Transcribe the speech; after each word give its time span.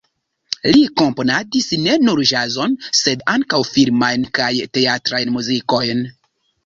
Li 0.75 0.79
komponadis 1.01 1.67
ne 1.83 1.97
nur 2.07 2.21
ĵazon, 2.31 2.73
sed 3.01 3.23
ankaŭ 3.37 3.61
filmajn 3.75 4.27
kaj 4.41 4.51
teatrajn 4.79 5.35
muzikojn. 5.37 6.03